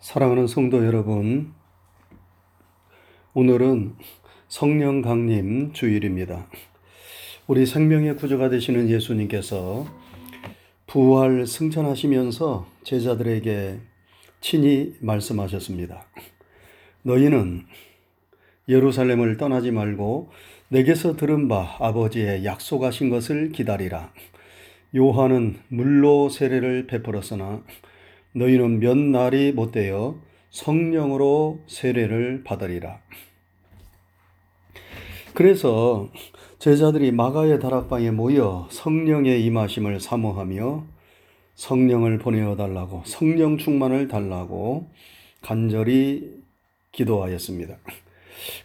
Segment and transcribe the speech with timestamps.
[0.00, 1.54] 사랑하는 성도 여러분,
[3.32, 3.94] 오늘은
[4.46, 6.46] 성령 강림 주일입니다.
[7.46, 9.86] 우리 생명의 구조가 되시는 예수님께서
[10.86, 13.80] 부활 승천하시면서 제자들에게
[14.40, 16.06] 친히 말씀하셨습니다.
[17.02, 17.64] 너희는
[18.68, 20.30] 예루살렘을 떠나지 말고
[20.68, 24.12] 내게서 들은 바 아버지의 약속하신 것을 기다리라.
[24.94, 27.62] 요한은 물로 세례를 베풀었으나
[28.36, 30.14] 너희는 몇 날이 못되어
[30.50, 33.00] 성령으로 세례를 받으리라.
[35.32, 36.10] 그래서
[36.58, 40.84] 제자들이 마가의 다락방에 모여 성령의 임하심을 사모하며
[41.54, 44.90] 성령을 보내어 달라고 성령 충만을 달라고
[45.40, 46.34] 간절히
[46.92, 47.78] 기도하였습니다.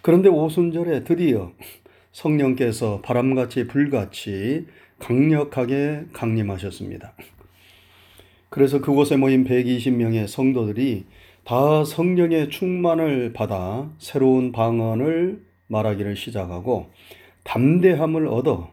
[0.01, 1.53] 그런데 오순절에 드디어
[2.11, 4.67] 성령께서 바람같이 불같이
[4.99, 7.13] 강력하게 강림하셨습니다.
[8.51, 11.05] 그래서 그곳에 모인 120명의 성도들이
[11.45, 16.89] 다 성령의 충만을 받아 새로운 방언을 말하기를 시작하고
[17.45, 18.69] 담대함을 얻어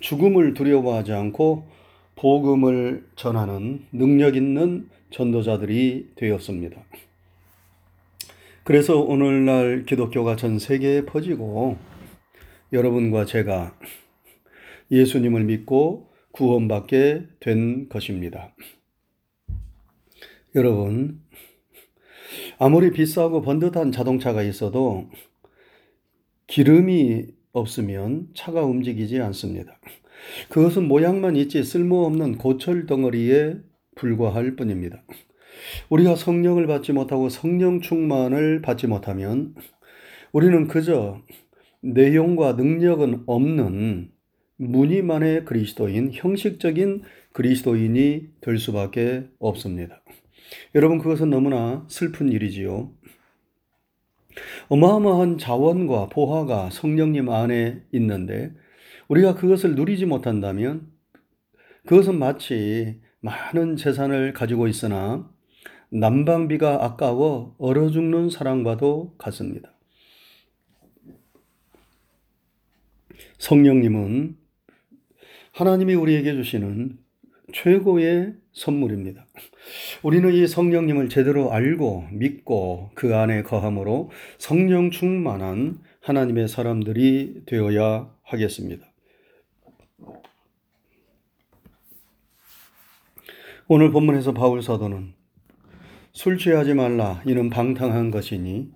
[0.00, 1.66] 죽음을 두려워하지 않고
[2.16, 6.84] 복음을 전하는 능력 있는 전도자들이 되었습니다.
[8.62, 11.78] 그래서 오늘날 기독교가 전 세계에 퍼지고
[12.74, 13.74] 여러분과 제가
[14.90, 18.52] 예수님을 믿고 구원받게 된 것입니다.
[20.56, 21.20] 여러분,
[22.58, 25.10] 아무리 비싸고 번듯한 자동차가 있어도
[26.46, 29.80] 기름이 없으면 차가 움직이지 않습니다.
[30.50, 33.56] 그것은 모양만 있지 쓸모없는 고철 덩어리에
[33.96, 35.02] 불과할 뿐입니다.
[35.88, 39.56] 우리가 성령을 받지 못하고 성령 충만을 받지 못하면
[40.30, 41.20] 우리는 그저
[41.80, 44.12] 내용과 능력은 없는
[44.58, 47.02] 무늬만의 그리스도인, 형식적인
[47.32, 50.00] 그리스도인이 될 수밖에 없습니다.
[50.74, 52.92] 여러분, 그것은 너무나 슬픈 일이지요.
[54.68, 58.52] 어마어마한 자원과 보화가 성령님 안에 있는데
[59.08, 60.90] 우리가 그것을 누리지 못한다면
[61.86, 65.30] 그것은 마치 많은 재산을 가지고 있으나
[65.90, 69.72] 난방비가 아까워 얼어 죽는 사랑과도 같습니다.
[73.38, 74.36] 성령님은
[75.52, 76.98] 하나님이 우리에게 주시는
[77.54, 79.26] 최고의 선물입니다.
[80.02, 88.86] 우리는 이 성령님을 제대로 알고 믿고 그 안에 거함으로 성령 충만한 하나님의 사람들이 되어야 하겠습니다.
[93.68, 95.14] 오늘 본문에서 바울 사도는
[96.12, 98.70] 술 취하지 말라 이는 방탕한 것이니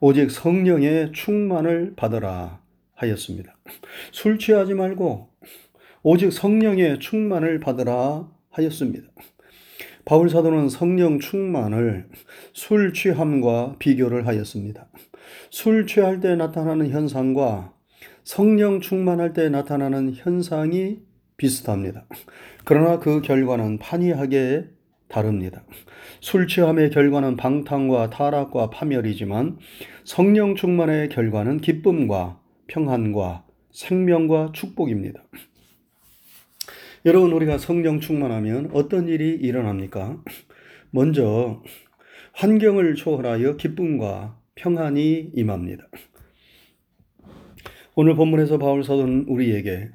[0.00, 2.62] 오직 성령의 충만을 받으라
[2.94, 3.56] 하였습니다.
[4.12, 5.34] 술 취하지 말고
[6.06, 9.08] 오직 성령의 충만을 받으라 하였습니다.
[10.04, 12.10] 바울 사도는 성령 충만을
[12.52, 14.86] 술 취함과 비교를 하였습니다.
[15.48, 17.72] 술 취할 때 나타나는 현상과
[18.22, 20.98] 성령 충만할 때 나타나는 현상이
[21.38, 22.04] 비슷합니다.
[22.66, 24.66] 그러나 그 결과는 판이하게
[25.08, 25.64] 다릅니다.
[26.20, 29.56] 술 취함의 결과는 방탕과 타락과 파멸이지만
[30.04, 35.22] 성령 충만의 결과는 기쁨과 평안과 생명과 축복입니다.
[37.06, 40.22] 여러분, 우리가 성령 충만하면 어떤 일이 일어납니까?
[40.90, 41.62] 먼저,
[42.32, 45.86] 환경을 초월하여 기쁨과 평안이 임합니다.
[47.94, 49.90] 오늘 본문에서 바울 사도는 우리에게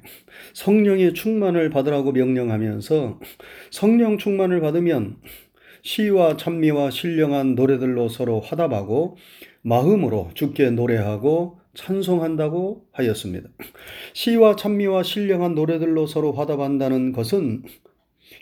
[0.54, 3.18] 성령의 충만을 받으라고 명령하면서
[3.72, 5.16] 성령 충만을 받으면
[5.82, 9.16] 시와 찬미와 신령한 노래들로 서로 화답하고
[9.62, 13.48] 마음으로 주께 노래하고 찬송한다고 하였습니다.
[14.12, 17.62] 시와 찬미와 신령한 노래들로 서로 화답한다는 것은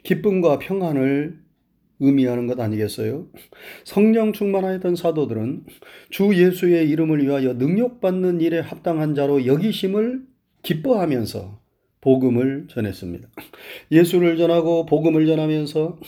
[0.04, 1.38] 기쁨과 평안을
[2.00, 3.26] 의미하는 것 아니겠어요?
[3.84, 5.64] 성령 충만하였던 사도들은
[6.10, 10.22] 주 예수의 이름을 위하여 능력받는 일에 합당한 자로 여기심을
[10.62, 11.60] 기뻐하면서
[12.00, 13.28] 복음을 전했습니다.
[13.90, 15.98] 예수를 전하고 복음을 전하면서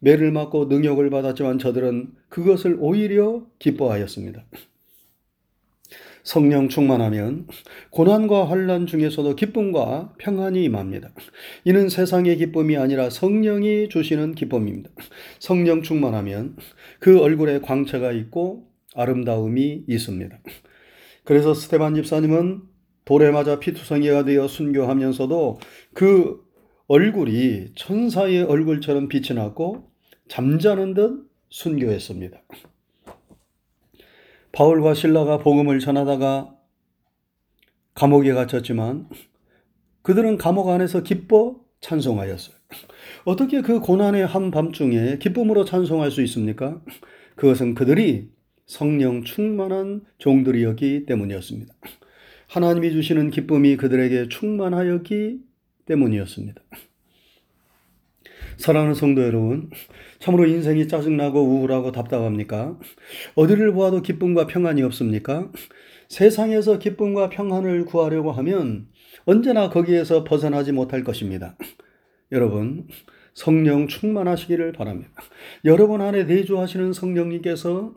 [0.00, 4.44] 매를 맞고 능력을 받았지만 저들은 그것을 오히려 기뻐하였습니다.
[6.26, 7.46] 성령 충만하면
[7.90, 11.12] 고난과 환란 중에서도 기쁨과 평안이 임합니다.
[11.64, 14.90] 이는 세상의 기쁨이 아니라 성령이 주시는 기쁨입니다.
[15.38, 16.56] 성령 충만하면
[16.98, 20.36] 그 얼굴에 광채가 있고 아름다움이 있습니다.
[21.22, 22.60] 그래서 스테반 집사님은
[23.04, 25.60] 돌에 맞아 피투성이가 되어 순교하면서도
[25.94, 26.40] 그
[26.88, 29.92] 얼굴이 천사의 얼굴처럼 빛이 났고
[30.28, 32.42] 잠자는 듯 순교했습니다.
[34.56, 36.50] 바울과 신라가 복음을 전하다가
[37.92, 39.06] 감옥에 갇혔지만
[40.00, 42.56] 그들은 감옥 안에서 기뻐 찬송하였어요.
[43.26, 46.80] 어떻게 그 고난의 한밤중에 기쁨으로 찬송할 수 있습니까?
[47.34, 48.30] 그것은 그들이
[48.64, 51.74] 성령 충만한 종들이었기 때문이었습니다.
[52.48, 55.38] 하나님이 주시는 기쁨이 그들에게 충만하였기
[55.84, 56.62] 때문이었습니다.
[58.56, 59.70] 사랑하는 성도 여러분,
[60.18, 62.78] 참으로 인생이 짜증나고 우울하고 답답합니까?
[63.34, 65.50] 어디를 보아도 기쁨과 평안이 없습니까?
[66.08, 68.86] 세상에서 기쁨과 평안을 구하려고 하면
[69.24, 71.56] 언제나 거기에서 벗어나지 못할 것입니다.
[72.32, 72.86] 여러분,
[73.34, 75.12] 성령 충만하시기를 바랍니다.
[75.64, 77.94] 여러분 안에 내주하시는 성령님께서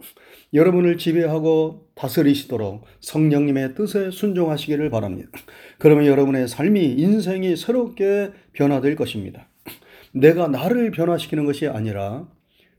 [0.54, 5.30] 여러분을 지배하고 다스리시도록 성령님의 뜻에 순종하시기를 바랍니다.
[5.78, 9.49] 그러면 여러분의 삶이 인생이 새롭게 변화될 것입니다.
[10.12, 12.28] 내가 나를 변화시키는 것이 아니라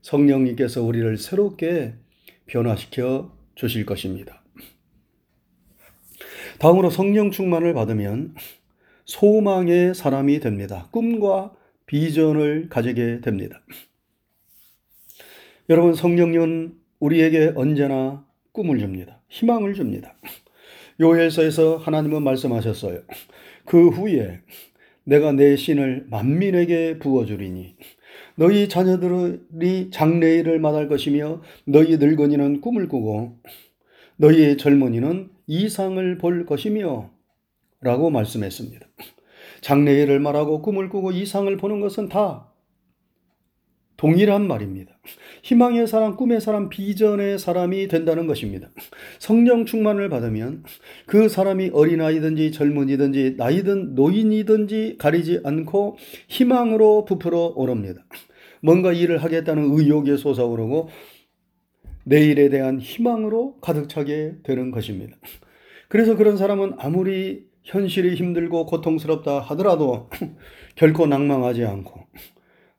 [0.01, 1.95] 성령님께서 우리를 새롭게
[2.45, 4.43] 변화시켜 주실 것입니다.
[6.59, 8.35] 다음으로 성령 충만을 받으면
[9.05, 10.87] 소망의 사람이 됩니다.
[10.91, 11.53] 꿈과
[11.85, 13.61] 비전을 가지게 됩니다.
[15.69, 19.21] 여러분, 성령님은 우리에게 언제나 꿈을 줍니다.
[19.29, 20.15] 희망을 줍니다.
[20.99, 23.01] 요엘서에서 하나님은 말씀하셨어요.
[23.65, 24.41] 그 후에
[25.03, 27.75] 내가 내 신을 만민에게 부어주리니
[28.35, 33.37] 너희 자녀들이 장래일을 맞을 것이며 너희 늙은이는 꿈을 꾸고
[34.17, 37.09] 너희 젊은이는 이상을 볼 것이며
[37.81, 38.85] 라고 말씀했습니다.
[39.61, 42.50] 장래일을 말하고 꿈을 꾸고 이상을 보는 것은 다
[44.01, 44.97] 동일한 말입니다.
[45.43, 48.71] 희망의 사람, 꿈의 사람, 비전의 사람이 된다는 것입니다.
[49.19, 50.63] 성령 충만을 받으면
[51.05, 55.97] 그 사람이 어린아이든지 젊은이든지 나이든 노인이든지 가리지 않고
[56.29, 58.03] 희망으로 부풀어 오릅니다.
[58.63, 60.89] 뭔가 일을 하겠다는 의욕에 솟아오르고
[62.03, 65.15] 내일에 대한 희망으로 가득 차게 되는 것입니다.
[65.89, 70.09] 그래서 그런 사람은 아무리 현실이 힘들고 고통스럽다 하더라도
[70.73, 72.07] 결코 낭망하지 않고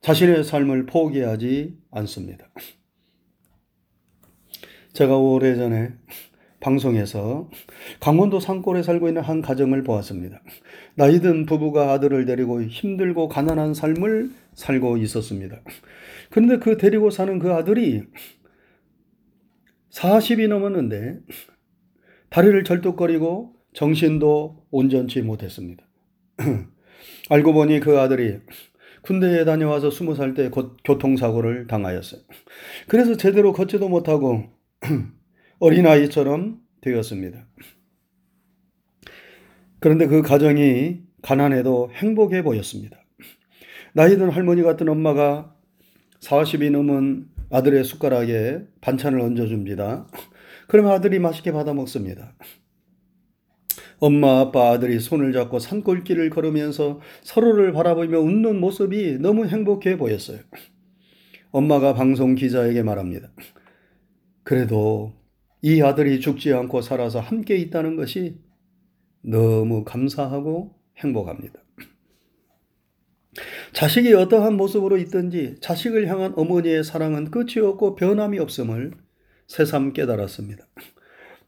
[0.03, 2.49] 자신의 삶을 포기하지 않습니다.
[4.93, 5.93] 제가 오래전에
[6.59, 7.49] 방송에서
[8.01, 10.43] 강원도 산골에 살고 있는 한 가정을 보았습니다.
[10.97, 15.61] 나이든 부부가 아들을 데리고 힘들고 가난한 삶을 살고 있었습니다.
[16.31, 18.03] 그런데 그 데리고 사는 그 아들이
[19.91, 21.21] 40이 넘었는데
[22.29, 25.85] 다리를 절뚝거리고 정신도 온전치 못했습니다.
[27.31, 28.41] 알고 보니 그 아들이
[29.03, 30.51] 군대에 다녀와서 스무 살 때
[30.85, 32.21] 교통사고를 당하였어요.
[32.89, 34.45] 그래서 제대로 걷지도 못하고
[35.59, 37.47] 어린아이처럼 되었습니다.
[39.81, 42.99] 그런데 그 가정이 가난해도 행복해 보였습니다.
[43.95, 45.55] 나이든 할머니 같은 엄마가
[46.21, 50.07] 40이 넘은 아들의 숟가락에 반찬을 얹어줍니다.
[50.69, 52.35] 그러면 아들이 맛있게 받아 먹습니다.
[54.05, 60.41] 엄마, 아빠, 아들이 손을 잡고 산골길을 걸으면서 서로를 바라보며 웃는 모습이 너무 행복해 보였어요.
[61.53, 63.31] 엄마가 방송 기자에게 말합니다.
[64.43, 65.13] 그래도
[65.61, 68.41] 이 아들이 죽지 않고 살아서 함께 있다는 것이
[69.23, 71.63] 너무 감사하고 행복합니다.
[73.73, 78.95] 자식이 어떠한 모습으로 있든지 자식을 향한 어머니의 사랑은 끝이 없고 변함이 없음을
[79.47, 80.67] 새삼 깨달았습니다.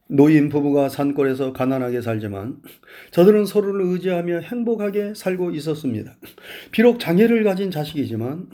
[0.09, 2.61] 노인 부부가 산골에서 가난하게 살지만
[3.11, 6.17] 저들은 서로를 의지하며 행복하게 살고 있었습니다.
[6.71, 8.51] 비록 장애를 가진 자식이지만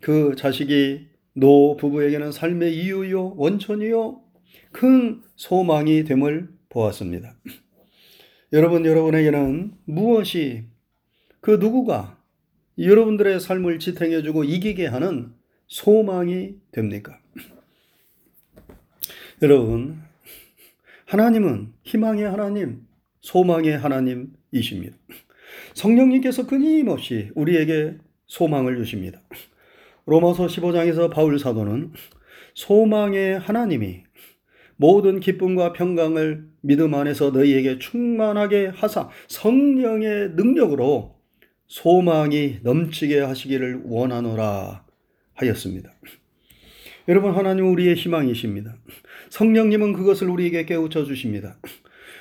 [0.00, 4.20] 그 자식이 노 부부에게는 삶의 이유요, 원천이요,
[4.70, 7.34] 큰 소망이 됨을 보았습니다.
[8.52, 10.64] 여러분, 여러분에게는 무엇이
[11.40, 12.18] 그 누구가
[12.78, 15.32] 여러분들의 삶을 지탱해주고 이기게 하는
[15.66, 17.18] 소망이 됩니까?
[19.42, 20.00] 여러분,
[21.14, 22.80] 하나님은 희망의 하나님,
[23.20, 24.96] 소망의 하나님이십니다.
[25.74, 29.20] 성령님께서 끊임없이 우리에게 소망을 주십니다.
[30.06, 31.92] 로마서 15장에서 바울 사도는
[32.54, 34.02] 소망의 하나님이
[34.74, 41.14] 모든 기쁨과 평강을 믿음 안에서 너희에게 충만하게 하사 성령의 능력으로
[41.68, 44.84] 소망이 넘치게 하시기를 원하노라
[45.34, 45.94] 하였습니다.
[47.06, 48.74] 여러분, 하나님 우리의 희망이십니다.
[49.30, 51.58] 성령님은 그것을 우리에게 깨우쳐 주십니다.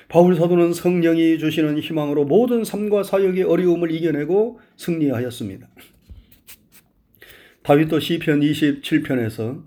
[0.10, 5.68] 바울 사도는 성령이 주시는 희망으로 모든 삶과 사역의 어려움을 이겨내고 승리하였습니다.
[7.64, 9.64] 다윗도 시편 27편에서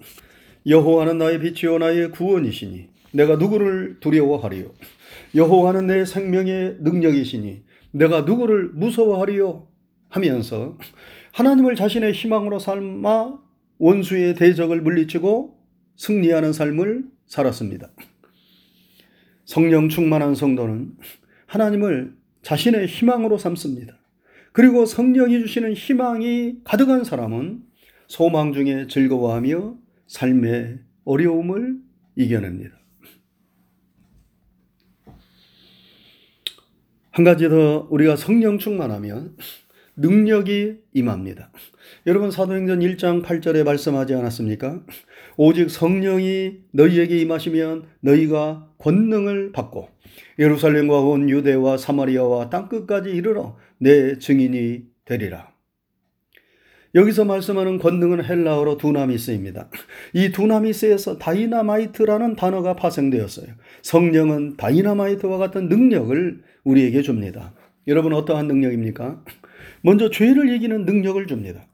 [0.66, 4.72] 여호와는 나의 빛이요 나의 구원이시니 내가 누구를 두려워하리요
[5.34, 7.62] 여호와는 내 생명의 능력이시니
[7.92, 9.68] 내가 누구를 무서워하리요
[10.08, 10.76] 하면서
[11.32, 13.38] 하나님을 자신의 희망으로 삼아
[13.78, 15.56] 원수의 대적을 물리치고
[15.96, 17.90] 승리하는 삶을 살았습니다.
[19.44, 20.96] 성령 충만한 성도는
[21.46, 23.96] 하나님을 자신의 희망으로 삼습니다.
[24.52, 27.62] 그리고 성령이 주시는 희망이 가득한 사람은
[28.08, 31.78] 소망 중에 즐거워하며 삶에 어려움을
[32.16, 32.76] 이겨냅니다.
[37.10, 39.36] 한 가지 더 우리가 성령 충만하면
[39.96, 41.50] 능력이 임합니다.
[42.06, 44.82] 여러분 사도행전 1장 8절에 말씀하지 않았습니까?
[45.36, 49.88] 오직 성령이 너희에게 임하시면 너희가 권능을 받고
[50.38, 55.56] 예루살렘과 온 유대와 사마리아와 땅 끝까지 이르러 내 증인이 되리라.
[56.94, 59.68] 여기서 말씀하는 권능은 헬라어로 두나미스입니다.
[60.14, 63.48] 이 두나미스에서 다이나마이트라는 단어가 파생되었어요.
[63.82, 67.54] 성령은 다이나마이트와 같은 능력을 우리에게 줍니다.
[67.86, 69.22] 여러분 어떠한 능력입니까?
[69.82, 71.66] 먼저 죄를 이기는 능력을 줍니다.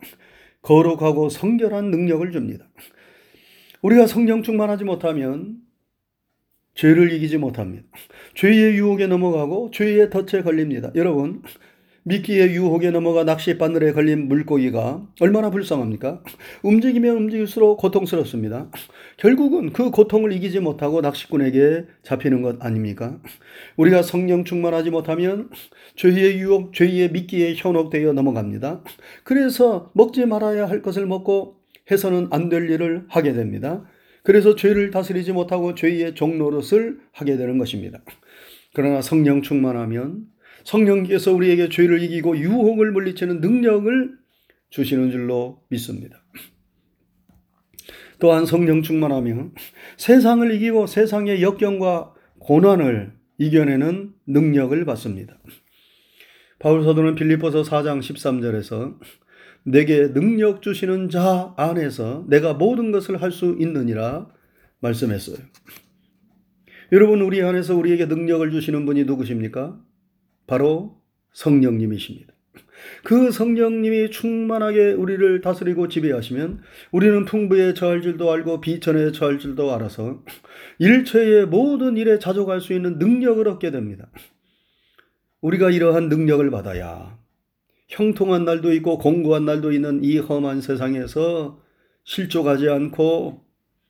[0.63, 2.69] 거룩하고 성결한 능력을 줍니다.
[3.83, 5.57] 우리가 성령 충만하지 못하면
[6.75, 7.85] 죄를 이기지 못합니다.
[8.35, 10.91] 죄의 유혹에 넘어가고 죄의 덫에 걸립니다.
[10.95, 11.43] 여러분,
[12.05, 16.23] 미끼의 유혹에 넘어가 낚싯바늘에 걸린 물고기가 얼마나 불쌍합니까?
[16.65, 18.71] 움직이면 움직일수록 고통스럽습니다.
[19.19, 23.21] 결국은 그 고통을 이기지 못하고 낚시꾼에게 잡히는 것 아닙니까?
[23.77, 25.49] 우리가 성령 충만하지 못하면
[25.95, 28.83] 죄의 유혹, 죄의 미끼에 현혹되어 넘어갑니다.
[29.23, 31.59] 그래서 먹지 말아야 할 것을 먹고
[31.91, 33.85] 해서는 안 될 일을 하게 됩니다.
[34.25, 38.01] 그래서 죄를 다스리지 못하고 죄의 종노릇을 하게 되는 것입니다.
[38.75, 40.27] 그러나 성령 충만하면
[40.65, 44.11] 성령께서 우리에게 죄를 이기고 유혹을 물리치는 능력을
[44.71, 46.23] 주시는 줄로 믿습니다.
[48.19, 49.53] 또한 성령 충만하면
[49.97, 55.39] 세상을 이기고 세상의 역경과 고난을 이겨내는 능력을 받습니다.
[56.61, 58.97] 바울 사도는 빌립보서 4장 13절에서
[59.65, 64.29] 내게 능력 주시는 자 안에서 내가 모든 것을 할 수 있느니라
[64.81, 65.37] 말씀했어요.
[66.93, 69.81] 여러분 우리 안에서 우리에게 능력을 주시는 분이 누구십니까?
[70.53, 71.01] 바로
[71.33, 72.31] 성령님이십니다.
[73.05, 80.23] 그 성령님이 충만하게 우리를 다스리고 지배하시면 우리는 풍부에 처할 줄도 알고 비천에 처할 줄도 알아서
[80.79, 84.11] 일체의 모든 일에 자족할 수 있는 능력을 얻게 됩니다.
[85.41, 87.19] 우리가 이러한 능력을 받아야
[87.89, 91.63] 형통한 날도 있고 공고한 날도 있는 이 험한 세상에서
[92.05, 93.43] 실족하지 않고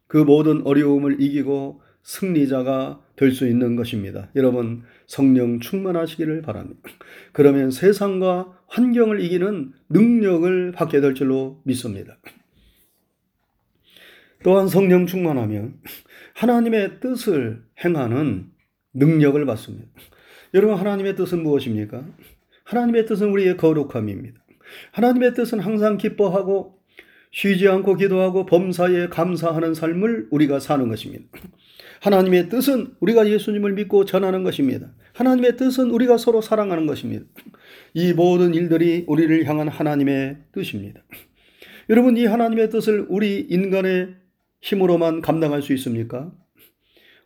[0.06, 4.30] 그 모든 어려움을 이기고 승리자가 될 수 있는 것입니다.
[4.34, 6.80] 여러분, 성령 충만하시기를 바랍니다.
[7.32, 12.18] 그러면 세상과 환경을 이기는 능력을 받게 될 줄로 믿습니다.
[14.42, 15.78] 또한 성령 충만하면
[16.34, 18.50] 하나님의 뜻을 행하는
[18.94, 19.88] 능력을 받습니다.
[20.54, 22.04] 여러분, 하나님의 뜻은 무엇입니까?
[22.64, 24.40] 하나님의 뜻은 우리의 거룩함입니다.
[24.92, 26.78] 하나님의 뜻은 항상 기뻐하고
[27.30, 31.24] 쉬지 않고 기도하고 범사에 감사하는 삶을 우리가 사는 것입니다.
[32.00, 34.92] 하나님의 뜻은 우리가 예수님을 믿고 전하는 것입니다.
[35.12, 37.24] 하나님의 뜻은 우리가 서로 사랑하는 것입니다.
[37.94, 41.02] 이 모든 일들이 우리를 향한 하나님의 뜻입니다.
[41.90, 44.14] 여러분, 이 하나님의 뜻을 우리 인간의
[44.60, 46.32] 힘으로만 감당할 수 있습니까?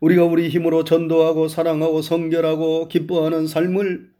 [0.00, 4.10] 우리가 우리 힘으로 전도하고 사랑하고 성결하고 기뻐하는 삶을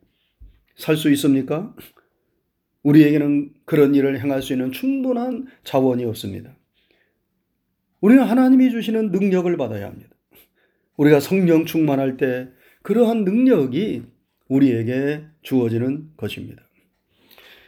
[0.77, 1.75] 살 수 있습니까?
[2.83, 6.57] 우리에게는 그런 일을 행할 수 있는 충분한 자원이 없습니다.
[8.01, 10.16] 우리는 하나님이 주시는 능력을 받아야 합니다.
[10.97, 12.49] 우리가 성령 충만할 때
[12.83, 14.05] 그러한 능력이
[14.49, 16.63] 우리에게 주어지는 것입니다.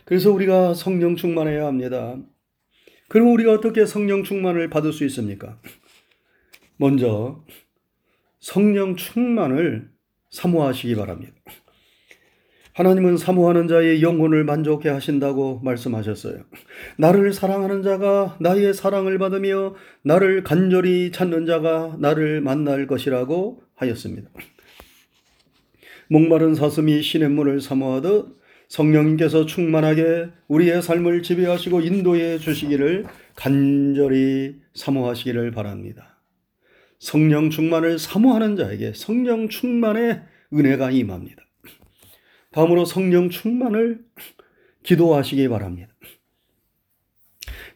[0.04, 2.16] 그래서 우리가 성령 충만해야 합니다.
[3.08, 5.61] 그럼 우리가 어떻게 성령 충만을 받을 수 있습니까?
[6.76, 7.44] 먼저
[8.38, 9.90] 성령 충만을
[10.30, 11.35] 사모하시기 바랍니다.
[12.78, 16.44] 하나님은 사모하는 자의 영혼을 만족해 하신다고 말씀하셨어요.
[16.97, 24.30] 나를 사랑하는 자가 나의 사랑을 받으며 나를 간절히 찾는 자가 나를 만날 것이라고 하였습니다.
[26.08, 36.20] 목마른 사슴이 문을 사모하듯 성령님께서 충만하게 우리의 삶을 지배하시고 인도해 주시기를 간절히 사모하시기를 바랍니다.
[37.00, 41.48] 성령 충만을 사모하는 자에게 성령 충만의 은혜가 임합니다.
[42.50, 44.05] 다음으로 성령 충만을
[44.83, 45.93] 기도하시기 바랍니다.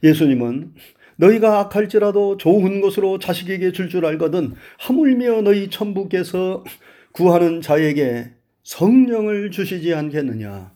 [0.02, 0.74] 예수님은
[1.16, 6.64] 너희가 악할지라도 좋은 것으로 자식에게 줄줄 줄 알거든 하물며 너희 천부께서
[7.12, 10.72] 구하는 자에게 성령을 주시지 않겠느냐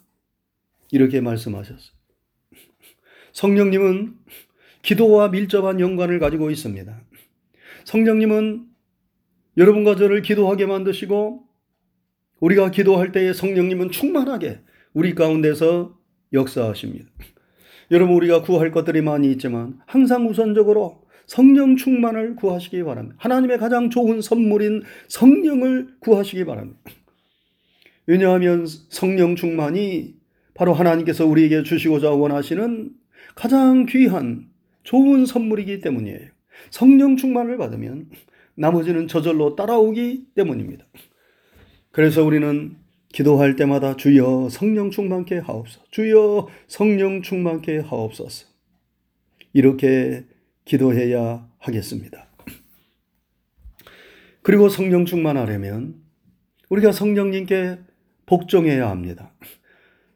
[0.91, 1.97] 이렇게 말씀하셨어요.
[3.33, 4.15] 성령님은
[4.83, 7.01] 기도와 밀접한 연관을 가지고 있습니다.
[7.85, 8.67] 성령님은
[9.57, 11.46] 여러분과 저를 기도하게 만드시고
[12.41, 14.61] 우리가 기도할 때에 성령님은 충만하게
[14.93, 15.99] 우리 가운데서
[16.33, 17.07] 역사하십니다.
[17.91, 23.17] 여러분, 우리가 구할 것들이 많이 있지만 항상 우선적으로 성령 충만을 구하시기 바랍니다.
[23.19, 26.79] 하나님의 가장 좋은 선물인 성령을 구하시기 바랍니다.
[28.07, 30.15] 왜냐하면 성령 충만이
[30.55, 32.91] 바로 하나님께서 우리에게 주시고자 원하시는
[33.35, 34.47] 가장 귀한
[34.85, 36.29] 좋은 선물이기 때문이에요.
[36.71, 38.09] 성령 충만을 받으면
[38.55, 40.87] 나머지는 저절로 따라오기 때문입니다.
[41.97, 42.77] 그래서 우리는
[43.09, 45.87] 기도할 때마다 주여 성령 충만케 하옵소서.
[45.91, 48.49] 주여 성령 충만케 하옵소서.
[49.55, 50.27] 이렇게
[50.67, 52.29] 기도해야 하겠습니다.
[54.43, 55.95] 그리고 성령 충만하려면
[56.69, 57.79] 우리가 성령님께
[58.27, 59.33] 복종해야 합니다.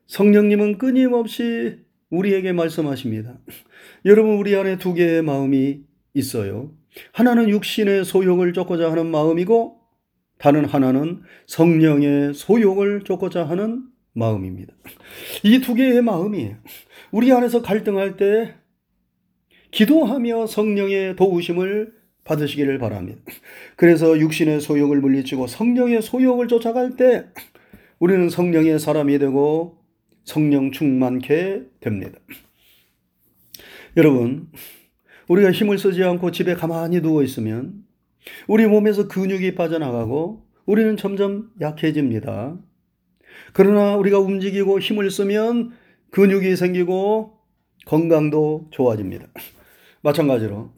[0.06, 1.78] 성령님은 끊임없이
[2.10, 3.38] 우리에게 말씀하십니다.
[4.04, 5.80] 여러분, 우리 안에 두 개의 마음이
[6.12, 6.74] 있어요.
[7.14, 9.79] 하나는 육신의 소욕을 쫓고자 하는 마음이고,
[10.40, 14.72] 다른 하나는 성령의 소욕을 쫓고자 하는 마음입니다.
[15.44, 16.52] 이 두 개의 마음이
[17.12, 18.54] 우리 안에서 갈등할 때
[19.70, 21.92] 기도하며 성령의 도우심을
[22.24, 23.20] 받으시기를 바랍니다.
[23.76, 27.26] 그래서 육신의 소욕을 물리치고 성령의 소욕을 쫓아갈 때
[27.98, 29.78] 우리는 성령의 사람이 되고
[30.24, 32.18] 성령 충만케 됩니다.
[33.96, 34.48] 여러분,
[35.28, 37.79] 우리가 힘을 쓰지 않고 집에 가만히 누워 있으면
[38.46, 42.58] 우리 몸에서 근육이 빠져나가고 우리는 점점 약해집니다.
[43.52, 45.72] 그러나 우리가 움직이고 힘을 쓰면
[46.10, 47.38] 근육이 생기고
[47.86, 49.26] 건강도 좋아집니다.
[50.02, 50.72] 마찬가지로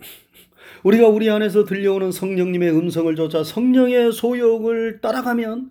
[0.85, 5.71] 우리가 우리 안에서 들려오는 성령님의 음성을 쫓아 성령의 소욕을 따라가면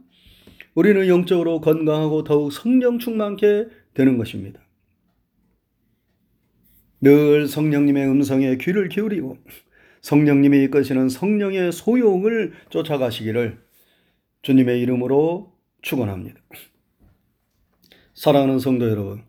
[0.73, 4.61] 우리는 영적으로 건강하고 더욱 성령 충만케 되는 것입니다.
[7.01, 9.37] 늘 성령님의 음성에 귀를 기울이고
[10.01, 13.59] 성령님이 이끄시는 성령의 소욕을 쫓아가시기를
[14.41, 16.39] 주님의 이름으로 축원합니다.
[18.13, 19.23] 사랑하는 성도 여러분,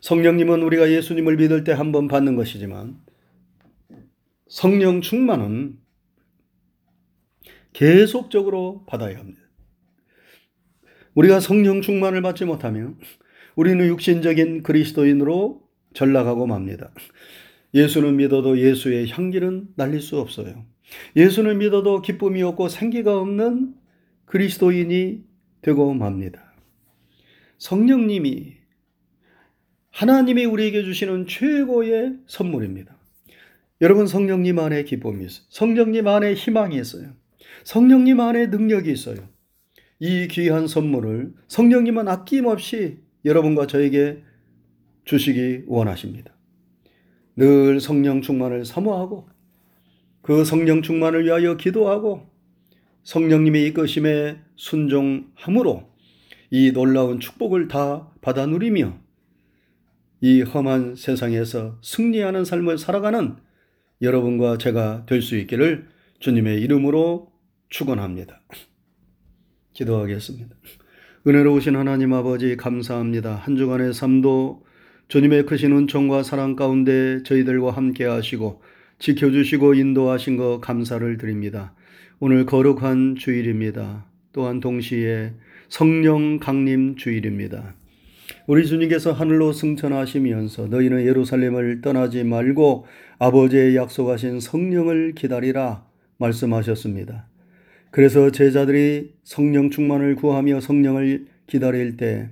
[0.00, 2.98] 성령님은 우리가 예수님을 믿을 때 한 번 받는 것이지만
[4.48, 5.78] 성령 충만은
[7.72, 9.40] 계속적으로 받아야 합니다.
[11.14, 12.98] 우리가 성령 충만을 받지 못하면
[13.56, 15.62] 우리는 육신적인 그리스도인으로
[15.94, 16.92] 전락하고 맙니다.
[17.74, 20.64] 예수는 믿어도 예수의 향기는 날릴 수 없어요.
[21.16, 23.74] 예수는 믿어도 기쁨이 없고 생기가 없는
[24.24, 25.24] 그리스도인이
[25.62, 26.52] 되고 맙니다.
[27.58, 28.54] 성령님이
[29.90, 32.96] 하나님이 우리에게 주시는 최고의 선물입니다.
[33.80, 35.44] 여러분 성령님 안에 기쁨이 있어요.
[35.48, 37.12] 성령님 안에 희망이 있어요.
[37.64, 39.28] 성령님 안에 능력이 있어요.
[39.98, 44.22] 이 귀한 선물을 성령님은 아낌없이 여러분과 저에게
[45.04, 46.34] 주시기 원하십니다.
[47.40, 49.26] 늘 성령 충만을 사모하고
[50.20, 52.28] 그 성령 충만을 위하여 기도하고
[53.04, 55.88] 성령님의 이끄심에 순종함으로
[56.50, 58.98] 이 놀라운 축복을 다 받아 누리며
[60.20, 63.36] 이 험한 세상에서 승리하는 삶을 살아가는
[64.02, 67.32] 여러분과 제가 될 수 있기를 주님의 이름으로
[67.70, 68.42] 축원합니다.
[69.72, 70.54] 기도하겠습니다.
[71.26, 73.34] 은혜로우신 하나님 아버지 감사합니다.
[73.34, 74.62] 한 주간의 삶도
[75.10, 78.62] 주님의 크신 은총과 사랑 가운데 저희들과 함께 하시고
[79.00, 81.74] 지켜주시고 인도하신 것 감사를 드립니다.
[82.20, 84.06] 오늘 거룩한 주일입니다.
[84.32, 85.32] 또한 동시에
[85.68, 87.74] 성령 강림 주일입니다.
[88.46, 92.86] 우리 주님께서 하늘로 승천하시면서 너희는 예루살렘을 떠나지 말고
[93.18, 95.86] 아버지의 약속하신 성령을 기다리라
[96.18, 97.26] 말씀하셨습니다.
[97.90, 102.30] 그래서 제자들이 성령 충만을 구하며 성령을 기다릴 때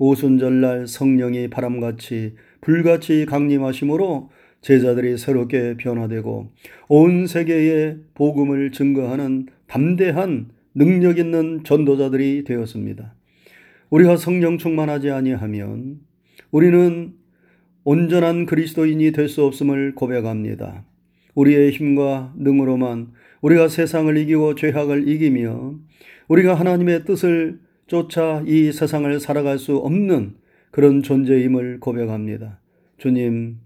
[0.00, 4.30] 오순절날 성령이 바람같이 불같이 강림하심으로
[4.62, 6.50] 제자들이 새롭게 변화되고
[6.88, 13.14] 온 세계에 복음을 증거하는 담대한 능력 있는 전도자들이 되었습니다.
[13.90, 16.00] 우리가 성령 충만하지 아니하면
[16.50, 17.12] 우리는
[17.84, 20.84] 온전한 그리스도인이 될 수 없음을 고백합니다.
[21.34, 25.74] 우리의 힘과 능으로만 우리가 세상을 이기고 죄악을 이기며
[26.28, 27.60] 우리가 하나님의 뜻을
[27.90, 30.36] 쫓아 이 세상을 살아갈 수 없는
[30.70, 32.60] 그런 존재임을 고백합니다.
[32.98, 33.56] 주님,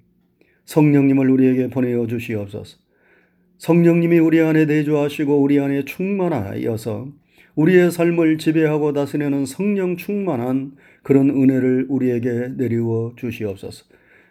[0.65, 2.79] 성령님을 우리에게 보내어 주시옵소서.
[3.59, 7.09] 성령님이 우리 안에 내주하시고 우리 안에 충만하여서
[7.55, 13.85] 우리의 삶을 지배하고 다스리는 성령 충만한 그런 은혜를 우리에게 내리워 주시옵소서.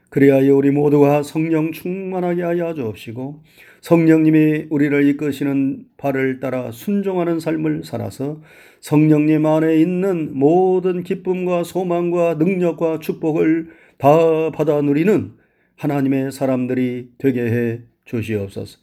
[0.09, 3.43] 그리하여 우리 모두가 성령 충만하게 하여 주옵시고
[3.83, 8.41] 성령님이 우리를 이끄시는 발을 따라 순종하는 삶을 살아서
[8.79, 13.67] 성령님 안에 있는 모든 기쁨과 소망과 능력과 축복을
[13.97, 15.33] 다 받아 누리는
[15.75, 18.79] 하나님의 사람들이 되게 해 주시옵소서.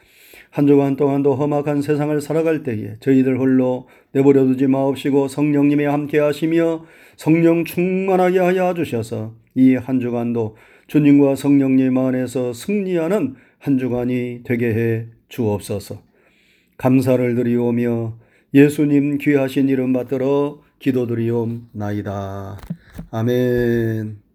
[0.50, 6.84] 한 주간 동안도 험악한 세상을 살아갈 때에 저희들 홀로 내버려 두지 마옵시고 성령님이 함께 하시며
[7.16, 10.56] 성령 충만하게 하여 주셔서 이 한 주간도
[10.88, 16.02] 주님과 성령님 안에서 승리하는 한 주간이 되게 해 주옵소서.
[16.78, 18.18] 감사를 드리오며
[18.54, 22.58] 예수님 귀하신 이름 받들어 기도드리옵나이다.
[23.10, 24.29] 아멘.